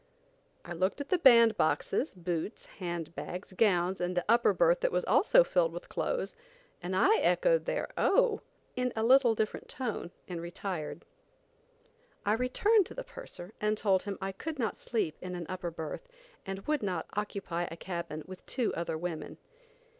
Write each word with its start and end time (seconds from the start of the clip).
I 0.65 0.73
looked 0.73 0.99
at 0.99 1.09
the 1.09 1.19
band 1.19 1.55
boxes, 1.57 2.15
boots, 2.15 2.65
hand 2.65 3.13
bags, 3.13 3.53
gowns 3.53 4.01
and 4.01 4.17
the 4.17 4.25
upper 4.27 4.51
berth 4.51 4.79
that 4.79 4.91
was 4.91 5.05
also 5.05 5.43
filled 5.43 5.71
with 5.71 5.89
clothes, 5.89 6.35
and 6.81 6.95
I 6.95 7.17
echoed 7.17 7.65
their 7.65 7.87
"Oh!" 7.95 8.41
in 8.75 8.91
a 8.95 9.03
little 9.03 9.35
different 9.35 9.69
tone 9.69 10.09
and 10.27 10.41
retired. 10.41 11.05
I 12.25 12.33
returned 12.33 12.87
to 12.87 12.95
the 12.95 13.03
purser 13.03 13.53
and 13.61 13.77
told 13.77 14.01
him 14.01 14.17
I 14.19 14.31
could 14.31 14.57
not 14.57 14.75
sleep 14.79 15.17
in 15.21 15.35
an 15.35 15.45
upper 15.47 15.69
berth, 15.69 16.07
and 16.47 16.65
would 16.65 16.81
not 16.81 17.05
occupy 17.13 17.67
a 17.69 17.77
cabin 17.77 18.23
with 18.25 18.43
two 18.47 18.73
other 18.73 18.97
women. 18.97 19.37